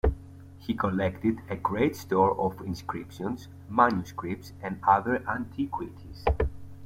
[0.57, 6.25] He collected a great store of inscriptions, manuscripts, and other antiquities.